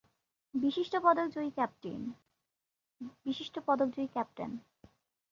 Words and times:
বিশিষ্ট 0.53 0.93
পদকজয়ী 0.97 1.49
ক্যাপ্টেন। 4.07 4.51